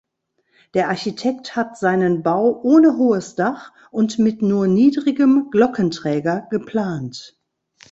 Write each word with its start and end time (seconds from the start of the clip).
Der 0.73 0.87
Architekt 0.89 1.55
hat 1.55 1.77
seinen 1.77 2.23
Bau 2.23 2.59
ohne 2.63 2.97
hohes 2.97 3.35
Dach 3.35 3.71
und 3.91 4.17
mit 4.17 4.41
nur 4.41 4.65
niedrigem 4.65 5.51
Glockenträger 5.51 6.47
geplant. 6.49 7.39